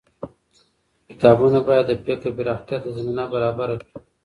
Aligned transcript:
کتابونه 1.09 1.59
بايد 1.67 1.85
د 1.89 1.93
فکر 2.05 2.27
پراختيا 2.37 2.77
ته 2.83 2.89
زمينه 2.97 3.23
برابره 3.33 3.75
کړي. 3.81 3.89